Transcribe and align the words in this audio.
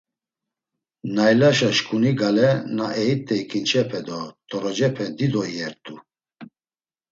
Naylaşa 1.15 1.69
şǩuni 1.77 2.11
gale, 2.19 2.49
na 2.75 2.87
eyit̆ey 3.01 3.41
ǩinçepe 3.49 3.99
do 4.07 4.19
t̆orocepe 4.49 5.05
dido 5.17 5.41
iyert̆u. 5.53 5.95